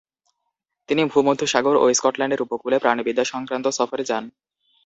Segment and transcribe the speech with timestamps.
[0.89, 4.23] তিনি ভূমধ্যসাগর এবং স্কটল্যান্ডের উপকূলে প্রাণিবিদ্যা সংক্রান্ত সফরে যান।